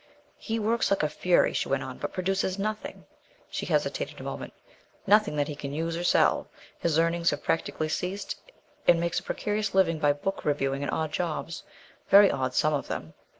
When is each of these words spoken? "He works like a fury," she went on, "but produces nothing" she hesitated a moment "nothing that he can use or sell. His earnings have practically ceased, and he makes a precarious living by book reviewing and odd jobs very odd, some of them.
"He 0.39 0.57
works 0.57 0.89
like 0.89 1.03
a 1.03 1.09
fury," 1.09 1.53
she 1.53 1.69
went 1.69 1.83
on, 1.83 1.99
"but 1.99 2.11
produces 2.11 2.57
nothing" 2.57 3.05
she 3.51 3.67
hesitated 3.67 4.19
a 4.19 4.23
moment 4.23 4.51
"nothing 5.05 5.35
that 5.35 5.47
he 5.47 5.53
can 5.55 5.73
use 5.75 5.95
or 5.95 6.03
sell. 6.03 6.47
His 6.79 6.97
earnings 6.97 7.29
have 7.29 7.43
practically 7.43 7.87
ceased, 7.87 8.35
and 8.87 8.95
he 8.95 8.99
makes 8.99 9.19
a 9.19 9.23
precarious 9.23 9.75
living 9.75 9.99
by 9.99 10.13
book 10.13 10.43
reviewing 10.43 10.81
and 10.81 10.89
odd 10.91 11.11
jobs 11.11 11.61
very 12.09 12.31
odd, 12.31 12.55
some 12.55 12.73
of 12.73 12.87
them. 12.87 13.13